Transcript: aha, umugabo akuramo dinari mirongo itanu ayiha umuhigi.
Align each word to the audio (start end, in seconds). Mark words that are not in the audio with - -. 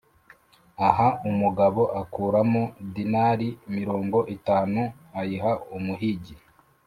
aha, 0.87 1.07
umugabo 1.29 1.81
akuramo 2.01 2.63
dinari 2.93 3.49
mirongo 3.75 4.17
itanu 4.35 4.81
ayiha 5.19 5.51
umuhigi. 5.75 6.35